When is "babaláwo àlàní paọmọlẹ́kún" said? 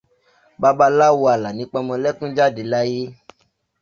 0.61-2.29